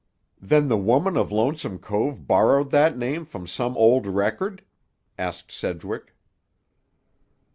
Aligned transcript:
"Then 0.41 0.67
the 0.67 0.79
woman 0.79 1.15
of 1.15 1.31
Lonesome 1.31 1.77
Cove 1.77 2.25
borrowed 2.25 2.71
that 2.71 2.97
name 2.97 3.23
from 3.23 3.45
some 3.45 3.77
old 3.77 4.07
record?" 4.07 4.63
asked 5.15 5.51
Sedgwick. 5.51 6.15